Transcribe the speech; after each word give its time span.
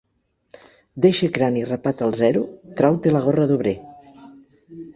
D'eixe 1.05 1.29
crani 1.35 1.61
rapat 1.67 2.01
al 2.07 2.17
zero, 2.23 2.43
trau-te 2.81 3.15
la 3.15 3.23
gorra 3.29 3.49
d'obrer! 3.53 3.77